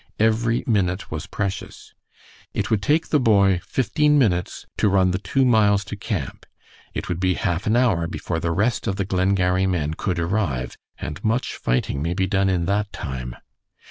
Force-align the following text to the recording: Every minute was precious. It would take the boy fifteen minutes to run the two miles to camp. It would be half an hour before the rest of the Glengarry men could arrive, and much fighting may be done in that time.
Every 0.17 0.63
minute 0.65 1.11
was 1.11 1.27
precious. 1.27 1.93
It 2.55 2.71
would 2.71 2.81
take 2.81 3.09
the 3.09 3.19
boy 3.19 3.61
fifteen 3.63 4.17
minutes 4.17 4.65
to 4.77 4.89
run 4.89 5.11
the 5.11 5.19
two 5.19 5.45
miles 5.45 5.85
to 5.85 5.95
camp. 5.95 6.47
It 6.95 7.07
would 7.07 7.19
be 7.19 7.35
half 7.35 7.67
an 7.67 7.75
hour 7.75 8.07
before 8.07 8.39
the 8.39 8.49
rest 8.49 8.87
of 8.87 8.95
the 8.95 9.05
Glengarry 9.05 9.67
men 9.67 9.93
could 9.93 10.17
arrive, 10.17 10.75
and 10.97 11.23
much 11.23 11.55
fighting 11.55 12.01
may 12.01 12.15
be 12.15 12.25
done 12.25 12.49
in 12.49 12.65
that 12.65 12.91
time. 12.91 13.35